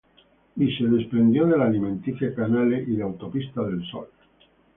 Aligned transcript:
Y 0.55 0.71
se 0.77 0.85
desprendió 0.85 1.45
de 1.45 1.59
la 1.59 1.65
alimenticia 1.65 2.33
Canale 2.33 2.83
y 2.87 2.95
de 2.95 3.03
Autopistas 3.03 3.67
del 3.67 3.85
Sol. 3.85 4.07